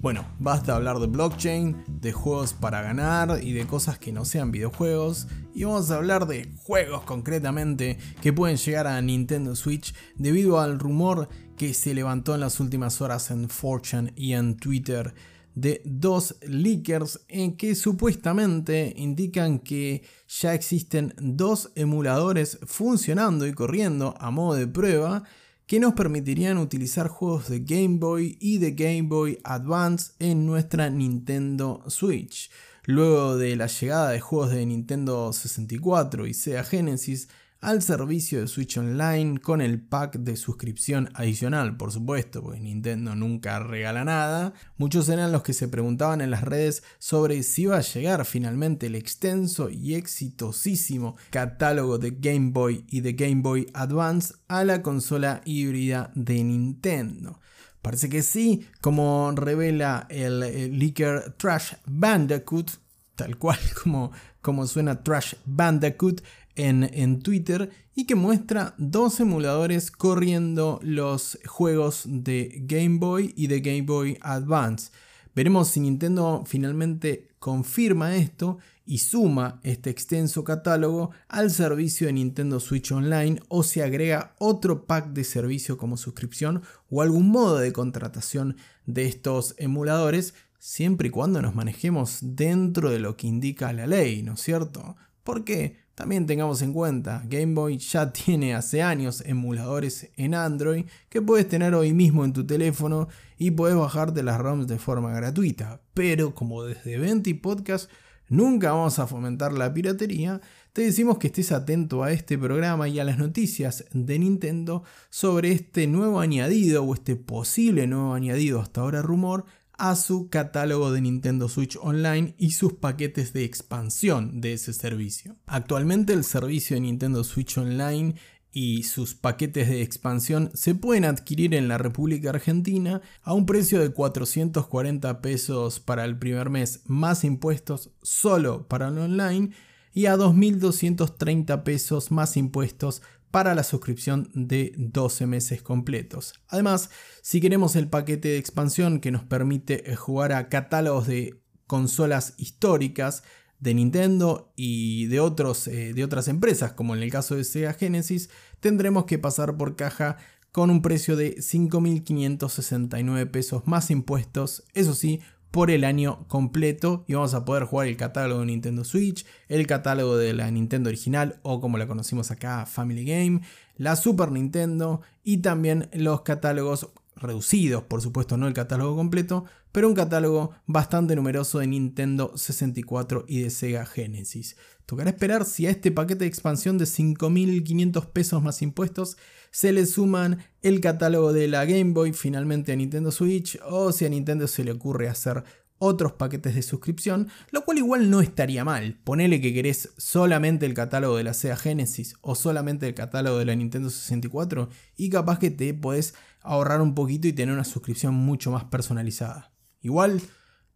Bueno, 0.00 0.24
basta 0.38 0.76
hablar 0.76 1.00
de 1.00 1.08
blockchain, 1.08 1.82
de 1.88 2.12
juegos 2.12 2.52
para 2.52 2.82
ganar 2.82 3.40
y 3.42 3.52
de 3.52 3.66
cosas 3.66 3.98
que 3.98 4.12
no 4.12 4.24
sean 4.24 4.52
videojuegos. 4.52 5.26
Y 5.54 5.64
vamos 5.64 5.90
a 5.90 5.96
hablar 5.96 6.28
de 6.28 6.52
juegos 6.62 7.02
concretamente 7.02 7.98
que 8.22 8.32
pueden 8.32 8.58
llegar 8.58 8.86
a 8.86 9.02
Nintendo 9.02 9.56
Switch 9.56 9.92
debido 10.14 10.60
al 10.60 10.78
rumor 10.78 11.28
que 11.56 11.74
se 11.74 11.94
levantó 11.94 12.36
en 12.36 12.42
las 12.42 12.60
últimas 12.60 13.00
horas 13.00 13.32
en 13.32 13.48
Fortune 13.48 14.12
y 14.14 14.34
en 14.34 14.56
Twitter 14.56 15.14
de 15.56 15.82
dos 15.84 16.36
leakers 16.42 17.18
en 17.26 17.56
que 17.56 17.74
supuestamente 17.74 18.94
indican 18.96 19.58
que 19.58 20.04
ya 20.28 20.54
existen 20.54 21.12
dos 21.20 21.72
emuladores 21.74 22.60
funcionando 22.64 23.48
y 23.48 23.52
corriendo 23.52 24.14
a 24.20 24.30
modo 24.30 24.54
de 24.54 24.68
prueba 24.68 25.24
que 25.68 25.78
nos 25.80 25.92
permitirían 25.92 26.56
utilizar 26.56 27.08
juegos 27.08 27.50
de 27.50 27.60
Game 27.60 27.98
Boy 27.98 28.38
y 28.40 28.56
de 28.56 28.70
Game 28.70 29.02
Boy 29.02 29.38
Advance 29.44 30.12
en 30.18 30.46
nuestra 30.46 30.88
Nintendo 30.88 31.84
Switch. 31.88 32.50
Luego 32.84 33.36
de 33.36 33.54
la 33.54 33.66
llegada 33.66 34.08
de 34.08 34.18
juegos 34.18 34.50
de 34.50 34.64
Nintendo 34.64 35.30
64 35.30 36.26
y 36.26 36.32
Sega 36.32 36.64
Genesis 36.64 37.28
al 37.60 37.82
servicio 37.82 38.40
de 38.40 38.46
Switch 38.46 38.78
Online 38.78 39.40
con 39.40 39.60
el 39.60 39.80
pack 39.80 40.18
de 40.18 40.36
suscripción 40.36 41.10
adicional, 41.14 41.76
por 41.76 41.90
supuesto, 41.90 42.42
porque 42.42 42.60
Nintendo 42.60 43.16
nunca 43.16 43.58
regala 43.58 44.04
nada. 44.04 44.52
Muchos 44.76 45.08
eran 45.08 45.32
los 45.32 45.42
que 45.42 45.52
se 45.52 45.68
preguntaban 45.68 46.20
en 46.20 46.30
las 46.30 46.42
redes 46.42 46.84
sobre 46.98 47.42
si 47.42 47.62
iba 47.62 47.76
a 47.76 47.82
llegar 47.82 48.24
finalmente 48.24 48.86
el 48.86 48.94
extenso 48.94 49.70
y 49.70 49.94
exitosísimo 49.94 51.16
catálogo 51.30 51.98
de 51.98 52.12
Game 52.12 52.50
Boy 52.52 52.84
y 52.88 53.00
de 53.00 53.14
Game 53.14 53.42
Boy 53.42 53.66
Advance 53.74 54.34
a 54.46 54.64
la 54.64 54.82
consola 54.82 55.40
híbrida 55.44 56.12
de 56.14 56.44
Nintendo. 56.44 57.40
Parece 57.82 58.08
que 58.08 58.22
sí, 58.22 58.66
como 58.80 59.32
revela 59.34 60.06
el, 60.10 60.42
el 60.42 60.78
leaker 60.78 61.34
Trash 61.36 61.74
Bandicoot, 61.86 62.70
tal 63.16 63.36
cual 63.36 63.58
como, 63.82 64.12
como 64.40 64.66
suena 64.66 65.02
Trash 65.02 65.34
Bandicoot, 65.44 66.22
en, 66.58 67.20
Twitter 67.20 67.70
y 67.94 68.04
que 68.04 68.14
muestra 68.14 68.74
dos 68.76 69.20
emuladores 69.20 69.90
corriendo 69.90 70.80
los 70.82 71.38
juegos 71.46 72.02
de 72.04 72.62
Game 72.64 72.98
Boy 72.98 73.32
y 73.36 73.46
de 73.46 73.60
Game 73.60 73.82
Boy 73.82 74.18
Advance. 74.20 74.90
Veremos 75.34 75.68
si 75.68 75.80
Nintendo 75.80 76.42
finalmente 76.46 77.28
confirma 77.38 78.16
esto 78.16 78.58
y 78.84 78.98
suma 78.98 79.60
este 79.62 79.90
extenso 79.90 80.42
catálogo 80.42 81.10
al 81.28 81.50
servicio 81.50 82.08
de 82.08 82.14
Nintendo 82.14 82.58
Switch 82.58 82.90
Online 82.90 83.40
o 83.48 83.62
si 83.62 83.80
agrega 83.80 84.34
otro 84.38 84.86
pack 84.86 85.12
de 85.12 85.24
servicio 85.24 85.78
como 85.78 85.96
suscripción 85.96 86.62
o 86.90 87.02
algún 87.02 87.28
modo 87.28 87.58
de 87.58 87.72
contratación 87.72 88.56
de 88.86 89.06
estos 89.06 89.54
emuladores, 89.58 90.34
siempre 90.58 91.08
y 91.08 91.10
cuando 91.10 91.40
nos 91.40 91.54
manejemos 91.54 92.18
dentro 92.20 92.90
de 92.90 92.98
lo 92.98 93.16
que 93.16 93.26
indica 93.26 93.72
la 93.72 93.86
ley, 93.86 94.22
¿no 94.22 94.32
es 94.32 94.40
cierto? 94.40 94.96
Porque 95.22 95.76
también 95.98 96.26
tengamos 96.26 96.62
en 96.62 96.72
cuenta, 96.72 97.24
Game 97.26 97.54
Boy 97.54 97.76
ya 97.78 98.12
tiene 98.12 98.54
hace 98.54 98.84
años 98.84 99.20
emuladores 99.26 100.08
en 100.16 100.32
Android 100.32 100.84
que 101.08 101.20
puedes 101.20 101.48
tener 101.48 101.74
hoy 101.74 101.92
mismo 101.92 102.24
en 102.24 102.32
tu 102.32 102.46
teléfono 102.46 103.08
y 103.36 103.50
puedes 103.50 103.76
bajarte 103.76 104.22
las 104.22 104.38
ROMs 104.38 104.68
de 104.68 104.78
forma 104.78 105.12
gratuita. 105.12 105.80
Pero 105.94 106.36
como 106.36 106.62
desde 106.62 106.98
Venti 106.98 107.34
Podcast 107.34 107.90
nunca 108.28 108.70
vamos 108.70 109.00
a 109.00 109.08
fomentar 109.08 109.52
la 109.52 109.74
piratería, 109.74 110.40
te 110.72 110.82
decimos 110.82 111.18
que 111.18 111.26
estés 111.26 111.50
atento 111.50 112.04
a 112.04 112.12
este 112.12 112.38
programa 112.38 112.86
y 112.88 113.00
a 113.00 113.04
las 113.04 113.18
noticias 113.18 113.84
de 113.92 114.20
Nintendo 114.20 114.84
sobre 115.10 115.50
este 115.50 115.88
nuevo 115.88 116.20
añadido 116.20 116.84
o 116.84 116.94
este 116.94 117.16
posible 117.16 117.88
nuevo 117.88 118.14
añadido 118.14 118.60
hasta 118.60 118.82
ahora 118.82 119.02
rumor 119.02 119.46
a 119.78 119.94
su 119.96 120.28
catálogo 120.28 120.92
de 120.92 121.00
Nintendo 121.00 121.48
Switch 121.48 121.78
Online 121.80 122.34
y 122.36 122.50
sus 122.50 122.74
paquetes 122.74 123.32
de 123.32 123.44
expansión 123.44 124.40
de 124.40 124.52
ese 124.54 124.72
servicio. 124.72 125.36
Actualmente 125.46 126.12
el 126.12 126.24
servicio 126.24 126.74
de 126.74 126.80
Nintendo 126.80 127.24
Switch 127.24 127.56
Online 127.56 128.16
y 128.50 128.82
sus 128.82 129.14
paquetes 129.14 129.68
de 129.68 129.82
expansión 129.82 130.50
se 130.52 130.74
pueden 130.74 131.04
adquirir 131.04 131.54
en 131.54 131.68
la 131.68 131.78
República 131.78 132.30
Argentina 132.30 133.02
a 133.22 133.34
un 133.34 133.46
precio 133.46 133.80
de 133.80 133.90
440 133.90 135.20
pesos 135.22 135.78
para 135.78 136.04
el 136.04 136.18
primer 136.18 136.50
mes 136.50 136.82
más 136.86 137.22
impuestos 137.24 137.90
solo 138.02 138.66
para 138.66 138.88
el 138.88 138.98
online 138.98 139.50
y 139.92 140.06
a 140.06 140.16
2.230 140.16 141.62
pesos 141.62 142.10
más 142.10 142.36
impuestos 142.36 143.02
para 143.30 143.54
la 143.54 143.62
suscripción 143.62 144.30
de 144.34 144.74
12 144.76 145.26
meses 145.26 145.62
completos. 145.62 146.34
Además, 146.48 146.90
si 147.22 147.40
queremos 147.40 147.76
el 147.76 147.88
paquete 147.88 148.28
de 148.28 148.38
expansión 148.38 149.00
que 149.00 149.10
nos 149.10 149.24
permite 149.24 149.90
eh, 149.90 149.96
jugar 149.96 150.32
a 150.32 150.48
catálogos 150.48 151.06
de 151.06 151.40
consolas 151.66 152.34
históricas 152.38 153.22
de 153.60 153.74
Nintendo 153.74 154.52
y 154.56 155.06
de, 155.06 155.20
otros, 155.20 155.66
eh, 155.68 155.92
de 155.92 156.04
otras 156.04 156.28
empresas, 156.28 156.72
como 156.72 156.94
en 156.94 157.02
el 157.02 157.10
caso 157.10 157.34
de 157.34 157.44
Sega 157.44 157.74
Genesis, 157.74 158.30
tendremos 158.60 159.04
que 159.04 159.18
pasar 159.18 159.56
por 159.56 159.76
caja 159.76 160.16
con 160.52 160.70
un 160.70 160.80
precio 160.80 161.16
de 161.16 161.36
5.569 161.36 163.30
pesos 163.30 163.66
más 163.66 163.90
impuestos, 163.90 164.64
eso 164.74 164.94
sí, 164.94 165.20
por 165.50 165.70
el 165.70 165.84
año 165.84 166.26
completo 166.28 167.04
y 167.06 167.14
vamos 167.14 167.34
a 167.34 167.44
poder 167.44 167.64
jugar 167.64 167.88
el 167.88 167.96
catálogo 167.96 168.40
de 168.40 168.46
Nintendo 168.46 168.84
Switch, 168.84 169.24
el 169.48 169.66
catálogo 169.66 170.16
de 170.16 170.34
la 170.34 170.50
Nintendo 170.50 170.88
original 170.88 171.38
o 171.42 171.60
como 171.60 171.78
la 171.78 171.86
conocimos 171.86 172.30
acá 172.30 172.66
Family 172.66 173.04
Game, 173.04 173.40
la 173.76 173.96
Super 173.96 174.30
Nintendo 174.30 175.00
y 175.24 175.38
también 175.38 175.88
los 175.92 176.22
catálogos 176.22 176.90
reducidos, 177.16 177.82
por 177.84 178.00
supuesto 178.00 178.36
no 178.36 178.46
el 178.46 178.54
catálogo 178.54 178.96
completo, 178.96 179.44
pero 179.72 179.88
un 179.88 179.94
catálogo 179.94 180.52
bastante 180.66 181.16
numeroso 181.16 181.58
de 181.58 181.66
Nintendo 181.66 182.36
64 182.36 183.24
y 183.26 183.42
de 183.42 183.50
Sega 183.50 183.86
Genesis. 183.86 184.56
Tocará 184.88 185.10
esperar 185.10 185.44
si 185.44 185.66
a 185.66 185.70
este 185.70 185.92
paquete 185.92 186.20
de 186.20 186.28
expansión 186.28 186.78
de 186.78 186.86
5.500 186.86 188.06
pesos 188.06 188.42
más 188.42 188.62
impuestos 188.62 189.18
se 189.50 189.70
le 189.70 189.84
suman 189.84 190.38
el 190.62 190.80
catálogo 190.80 191.34
de 191.34 191.46
la 191.46 191.66
Game 191.66 191.92
Boy 191.92 192.14
finalmente 192.14 192.72
a 192.72 192.76
Nintendo 192.76 193.10
Switch 193.10 193.60
o 193.66 193.92
si 193.92 194.06
a 194.06 194.08
Nintendo 194.08 194.48
se 194.48 194.64
le 194.64 194.72
ocurre 194.72 195.10
hacer 195.10 195.44
otros 195.76 196.12
paquetes 196.12 196.54
de 196.54 196.62
suscripción, 196.62 197.28
lo 197.50 197.66
cual 197.66 197.76
igual 197.76 198.08
no 198.08 198.22
estaría 198.22 198.64
mal. 198.64 198.98
Ponele 199.04 199.42
que 199.42 199.52
querés 199.52 199.90
solamente 199.98 200.64
el 200.64 200.72
catálogo 200.72 201.18
de 201.18 201.24
la 201.24 201.34
Sega 201.34 201.58
Genesis 201.58 202.16
o 202.22 202.34
solamente 202.34 202.88
el 202.88 202.94
catálogo 202.94 203.36
de 203.36 203.44
la 203.44 203.56
Nintendo 203.56 203.90
64 203.90 204.70
y 204.96 205.10
capaz 205.10 205.38
que 205.38 205.50
te 205.50 205.74
podés 205.74 206.14
ahorrar 206.40 206.80
un 206.80 206.94
poquito 206.94 207.28
y 207.28 207.34
tener 207.34 207.52
una 207.54 207.64
suscripción 207.64 208.14
mucho 208.14 208.50
más 208.50 208.64
personalizada. 208.64 209.52
Igual, 209.82 210.22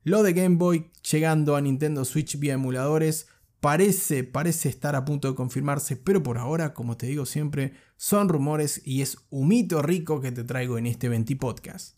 lo 0.04 0.22
de 0.22 0.34
Game 0.34 0.56
Boy 0.56 0.90
llegando 1.10 1.56
a 1.56 1.62
Nintendo 1.62 2.04
Switch 2.04 2.38
vía 2.38 2.52
emuladores 2.52 3.28
parece, 3.62 4.24
parece 4.24 4.68
estar 4.68 4.96
a 4.96 5.04
punto 5.04 5.28
de 5.28 5.36
confirmarse, 5.36 5.96
pero 5.96 6.20
por 6.20 6.36
ahora, 6.36 6.74
como 6.74 6.96
te 6.96 7.06
digo 7.06 7.24
siempre, 7.24 7.74
son 7.96 8.28
rumores 8.28 8.82
y 8.84 9.02
es 9.02 9.18
un 9.30 9.46
mito 9.46 9.80
rico 9.82 10.20
que 10.20 10.32
te 10.32 10.42
traigo 10.42 10.78
en 10.78 10.86
este 10.86 11.08
20 11.08 11.36
podcast. 11.36 11.96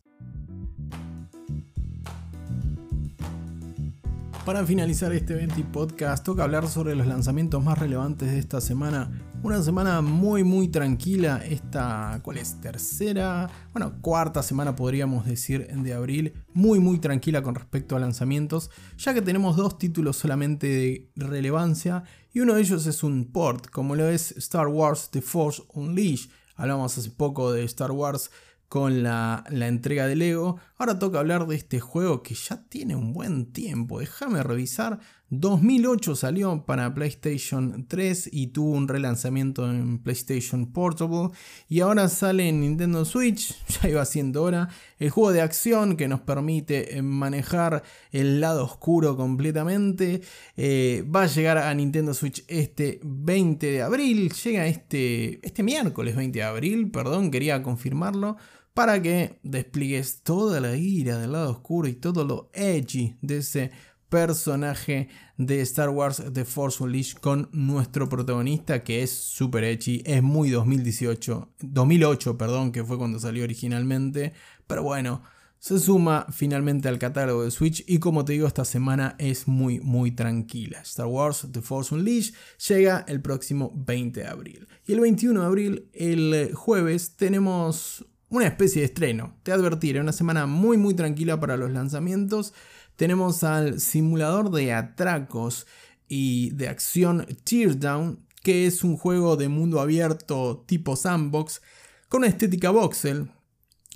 Para 4.45 4.67
finalizar 4.67 5.15
este 5.15 5.35
20 5.35 5.65
podcast, 5.73 6.23
toca 6.23 6.45
hablar 6.45 6.69
sobre 6.69 6.95
los 6.95 7.07
lanzamientos 7.07 7.65
más 7.65 7.79
relevantes 7.79 8.31
de 8.31 8.39
esta 8.39 8.61
semana. 8.61 9.11
Una 9.45 9.63
semana 9.63 10.01
muy 10.01 10.43
muy 10.43 10.69
tranquila, 10.69 11.37
esta, 11.45 12.19
¿cuál 12.23 12.39
es? 12.39 12.59
Tercera, 12.63 13.51
bueno, 13.75 14.01
cuarta 14.01 14.43
semana 14.43 14.75
podríamos 14.75 15.27
decir 15.27 15.67
de 15.67 15.93
abril, 15.93 16.33
muy 16.55 16.81
muy 16.81 16.99
tranquila 16.99 17.43
con 17.43 17.55
respecto 17.55 17.95
a 17.95 18.01
lanzamientos, 18.01 18.71
ya 18.97 19.13
que 19.13 19.21
tenemos 19.21 19.57
dos 19.57 19.77
títulos 19.77 20.17
solamente 20.17 20.67
de 20.67 21.11
relevancia 21.17 22.05
y 22.33 22.41
uno 22.41 22.55
de 22.55 22.63
ellos 22.63 22.87
es 22.87 23.03
un 23.03 23.33
port, 23.33 23.69
como 23.69 23.95
lo 23.95 24.09
es 24.09 24.33
Star 24.39 24.67
Wars 24.67 25.11
The 25.11 25.21
Force 25.21 25.63
Unleashed. 25.75 26.31
Hablamos 26.57 26.97
hace 26.97 27.11
poco 27.11 27.53
de 27.53 27.65
Star 27.65 27.93
Wars 27.93 28.31
con 28.69 29.03
la, 29.03 29.45
entrega 29.51 30.07
de 30.07 30.17
Lego. 30.17 30.59
Ahora 30.79 30.99
toca 30.99 31.21
hablar 31.21 31.47
de 31.47 31.57
este 31.57 31.81
juego 31.81 32.23
que 32.23 32.35
ya 32.35 32.63
tiene 32.69 32.97
un 32.97 33.13
buen 33.13 33.53
tiempo. 33.53 34.01
Déjame 34.01 34.43
revisar. 34.43 34.99
2008 35.31 36.17
salió 36.17 36.65
para 36.65 36.93
PlayStation 36.95 37.87
3 37.89 38.31
y 38.33 38.49
tuvo 38.49 38.71
un 38.71 38.89
relanzamiento 38.89 39.69
en 39.71 39.99
PlayStation 39.99 40.73
Portable. 40.73 41.31
Y 41.69 41.81
ahora 41.81 42.09
sale 42.09 42.49
en 42.49 42.61
Nintendo 42.61 43.05
Switch, 43.05 43.55
ya 43.83 43.89
iba 43.89 44.05
siendo 44.05 44.43
hora. 44.43 44.69
El 44.99 45.11
juego 45.11 45.33
de 45.33 45.41
acción 45.41 45.97
que 45.97 46.09
nos 46.09 46.21
permite 46.21 46.97
eh, 46.97 47.03
manejar 47.03 47.83
el 48.11 48.41
lado 48.41 48.65
oscuro 48.65 49.17
completamente. 49.17 50.21
Eh, 50.57 51.05
va 51.15 51.23
a 51.23 51.27
llegar 51.27 51.59
a 51.59 51.73
Nintendo 51.75 52.13
Switch 52.13 52.45
este 52.49 53.01
20 53.03 53.71
de 53.71 53.83
abril. 53.83 54.33
Llega 54.33 54.67
este, 54.67 55.41
este 55.47 55.63
miércoles 55.63 56.17
20 56.17 56.39
de 56.39 56.45
abril, 56.45 56.91
perdón, 56.91 57.31
quería 57.31 57.63
confirmarlo 57.63 58.37
para 58.75 59.01
que 59.01 59.39
despliegues 59.45 60.23
toda 60.23 60.61
la 60.61 60.77
ira 60.77 61.19
del 61.19 61.33
lado 61.33 61.53
oscuro 61.53 61.89
y 61.89 61.95
todo 61.95 62.25
lo 62.25 62.51
edgy 62.53 63.17
de 63.23 63.39
ese 63.39 63.71
personaje 64.09 65.09
de 65.37 65.61
Star 65.63 65.91
Wars 65.91 66.23
The 66.33 66.45
Force 66.45 66.83
Unleashed 66.83 67.19
con 67.19 67.49
nuestro 67.53 68.09
protagonista 68.09 68.83
que 68.83 69.03
es 69.03 69.11
super 69.11 69.65
edgy, 69.65 70.03
es 70.05 70.23
muy 70.23 70.51
2018, 70.51 71.53
2008, 71.61 72.37
perdón, 72.37 72.73
que 72.73 72.85
fue 72.85 72.99
cuando 72.99 73.19
salió 73.19 73.45
originalmente, 73.45 74.33
pero 74.67 74.83
bueno, 74.83 75.23
se 75.59 75.79
suma 75.79 76.27
finalmente 76.31 76.89
al 76.89 76.99
catálogo 76.99 77.45
de 77.45 77.51
Switch 77.51 77.85
y 77.87 77.99
como 77.99 78.25
te 78.25 78.35
digo, 78.35 78.47
esta 78.47 78.65
semana 78.65 79.15
es 79.19 79.49
muy 79.49 79.81
muy 79.81 80.11
tranquila. 80.11 80.81
Star 80.81 81.07
Wars 81.07 81.47
The 81.51 81.63
Force 81.63 81.95
Unleashed 81.95 82.35
llega 82.69 83.05
el 83.09 83.23
próximo 83.23 83.73
20 83.75 84.21
de 84.21 84.27
abril. 84.27 84.69
Y 84.87 84.93
el 84.93 85.01
21 85.01 85.41
de 85.41 85.47
abril, 85.47 85.89
el 85.95 86.53
jueves, 86.55 87.17
tenemos 87.17 88.05
una 88.37 88.47
especie 88.47 88.81
de 88.81 88.87
estreno. 88.87 89.37
Te 89.43 89.53
advertiré, 89.53 90.01
una 90.01 90.13
semana 90.13 90.47
muy 90.47 90.77
muy 90.77 90.95
tranquila 90.95 91.39
para 91.39 91.57
los 91.57 91.71
lanzamientos. 91.71 92.53
Tenemos 92.97 93.45
al 93.45 93.81
simulador 93.81 94.51
de 94.51 94.73
atracos 94.73 95.67
y 96.09 96.51
de 96.51 96.69
acción 96.69 97.27
Teardown, 97.45 98.21
que 98.43 98.67
es 98.67 98.85
un 98.85 98.97
juego 98.97 99.37
de 99.37 99.49
mundo 99.49 99.81
abierto 99.81 100.65
tipo 100.67 100.97
sandbox 100.97 101.63
con 102.09 102.19
una 102.19 102.29
estética 102.29 102.71
voxel, 102.71 103.31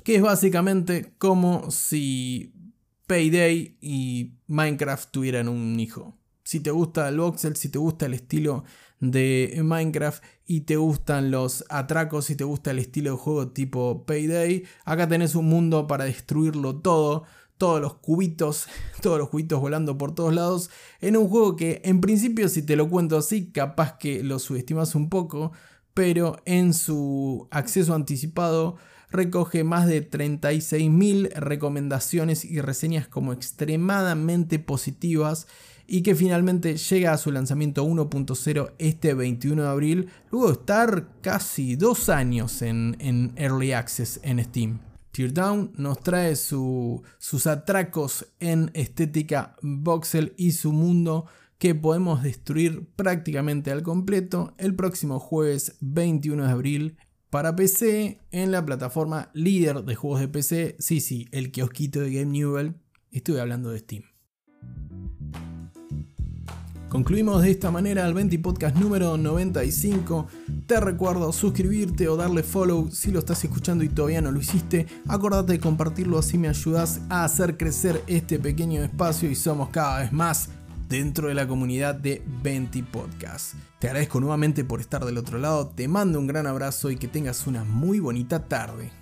que 0.05 0.17
es 0.17 0.23
básicamente 0.23 1.15
como 1.19 1.71
si 1.71 2.53
Payday 3.07 3.77
y 3.81 4.35
Minecraft 4.47 5.11
tuvieran 5.11 5.49
un 5.49 5.79
hijo. 5.81 6.17
Si 6.45 6.61
te 6.61 6.71
gusta 6.71 7.09
el 7.09 7.19
voxel, 7.19 7.57
si 7.57 7.69
te 7.69 7.79
gusta 7.79 8.07
el 8.07 8.15
estilo 8.15 8.65
de 9.01 9.61
Minecraft 9.63 10.23
y 10.47 10.63
te 10.63 10.77
gustan 10.77 11.31
los 11.31 11.65
atracos, 11.69 12.27
si 12.27 12.37
te 12.37 12.45
gusta 12.45 12.71
el 12.71 12.79
estilo 12.79 13.13
de 13.13 13.17
juego 13.17 13.49
tipo 13.49 14.05
Payday, 14.07 14.65
acá 14.85 15.09
tenés 15.09 15.35
un 15.35 15.47
mundo 15.47 15.87
para 15.87 16.05
destruirlo 16.05 16.77
todo, 16.77 17.25
todos 17.59 17.81
los 17.81 17.95
cubitos, 17.95 18.67
todos 19.03 19.19
los 19.19 19.29
cubitos 19.29 19.61
volando 19.61 19.99
por 19.99 20.15
todos 20.15 20.35
lados, 20.35 20.71
en 21.01 21.17
un 21.17 21.29
juego 21.29 21.57
que 21.57 21.81
en 21.85 22.01
principio 22.01 22.49
si 22.49 22.63
te 22.63 22.77
lo 22.77 22.89
cuento 22.89 23.17
así, 23.17 23.51
capaz 23.51 23.99
que 23.99 24.23
lo 24.23 24.39
subestimas 24.39 24.95
un 24.95 25.09
poco, 25.09 25.53
pero 25.95 26.37
en 26.45 26.75
su 26.75 27.49
acceso 27.51 27.95
anticipado 27.95 28.77
recoge 29.11 29.65
más 29.65 29.87
de 29.87 30.09
36.000 30.09 31.33
recomendaciones 31.35 32.45
y 32.45 32.61
reseñas 32.61 33.09
como 33.09 33.33
extremadamente 33.33 34.59
positivas 34.59 35.47
y 35.87 36.03
que 36.03 36.15
finalmente 36.15 36.77
llega 36.77 37.13
a 37.13 37.19
su 37.19 37.33
lanzamiento 37.33 37.85
1.0 37.85 38.73
este 38.79 39.15
21 39.15 39.63
de 39.63 39.69
abril, 39.69 40.09
luego 40.31 40.49
de 40.49 40.53
estar 40.53 41.09
casi 41.23 41.77
dos 41.77 42.11
años 42.11 42.61
en, 42.61 43.33
Early 43.37 43.73
Access 43.73 44.21
en 44.23 44.45
Steam. 44.45 44.81
Teardown 45.13 45.73
nos 45.77 46.01
trae 46.01 46.37
sus 46.37 47.47
atracos 47.47 48.27
en 48.39 48.71
estética 48.75 49.57
voxel 49.63 50.35
y 50.37 50.53
su 50.53 50.73
mundo 50.73 51.25
que 51.57 51.75
podemos 51.75 52.23
destruir 52.23 52.87
prácticamente 52.95 53.73
al 53.73 53.83
completo 53.83 54.55
el 54.59 54.75
próximo 54.77 55.19
jueves 55.19 55.77
21 55.81 56.45
de 56.45 56.51
abril 56.51 56.97
para 57.31 57.55
PC 57.55 58.21
en 58.31 58.51
la 58.51 58.65
plataforma 58.65 59.31
líder 59.35 59.85
de 59.85 59.95
juegos 59.95 60.21
de 60.21 60.29
PC, 60.29 60.77
sí, 60.79 61.01
sí, 61.01 61.29
el 61.33 61.51
kiosquito 61.51 62.01
de 62.01 62.13
Game 62.13 62.33
Newell, 62.33 62.75
estuve 63.11 63.41
hablando 63.41 63.71
de 63.71 63.79
Steam. 63.79 64.03
Concluimos 66.89 67.43
de 67.43 67.51
esta 67.51 67.71
manera 67.71 68.07
el 68.07 68.15
20 68.15 68.39
podcast 68.39 68.75
número 68.77 69.19
95. 69.19 70.27
Te 70.67 70.81
recuerdo 70.81 71.31
suscribirte 71.33 72.09
o 72.09 72.17
darle 72.17 72.43
follow 72.43 72.91
si 72.91 73.11
lo 73.11 73.19
estás 73.19 73.45
escuchando 73.45 73.85
y 73.85 73.91
todavía 73.91 74.23
no 74.23 74.33
lo 74.33 74.41
hiciste. 74.41 74.87
Acordate 75.07 75.53
de 75.53 75.61
compartirlo 75.61 76.19
así 76.19 76.39
me 76.39 76.49
ayudas 76.49 77.03
a 77.11 77.25
hacer 77.25 77.59
crecer 77.59 78.03
este 78.07 78.39
pequeño 78.39 78.83
espacio 78.83 79.31
y 79.31 79.35
somos 79.35 79.69
cada 79.69 79.99
vez 79.99 80.13
más 80.13 80.49
dentro 80.89 81.29
de 81.29 81.35
la 81.35 81.47
comunidad 81.47 81.95
de 81.95 82.23
20 82.43 82.83
Podcast. 82.85 83.55
Te 83.79 83.89
agradezco 83.89 84.21
nuevamente 84.21 84.65
por 84.65 84.81
estar 84.81 85.05
del 85.05 85.19
otro 85.19 85.39
lado, 85.39 85.69
te 85.69 85.87
mando 85.87 86.19
un 86.19 86.27
gran 86.27 86.47
abrazo 86.47 86.91
y 86.91 86.97
que 86.97 87.09
tengas 87.09 87.47
una 87.47 87.65
muy 87.65 88.01
bonita 88.01 88.49
tarde. 88.49 88.98